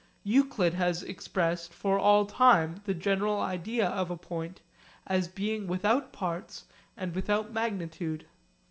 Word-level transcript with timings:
Euclid 0.23 0.73
has 0.73 1.03
expressed 1.03 1.71
for 1.71 1.99
all 1.99 2.25
time 2.25 2.81
the 2.85 2.93
general 2.95 3.39
idea 3.39 3.87
of 3.87 4.09
a 4.09 4.17
point, 4.17 4.59
as 5.05 5.27
being 5.27 5.67
without 5.67 6.11
parts 6.11 6.65
and 6.97 7.13
without 7.13 7.53
magnitude. 7.53 8.25